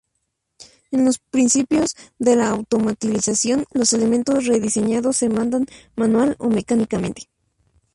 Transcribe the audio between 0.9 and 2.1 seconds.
los principios